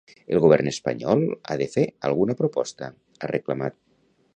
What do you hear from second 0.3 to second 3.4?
El govern espanyol ha de fer alguna proposta, ha